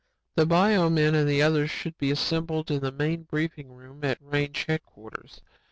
[0.35, 4.17] "The bio men and the others should be assembled in the main briefing room at
[4.19, 5.41] range headquarters.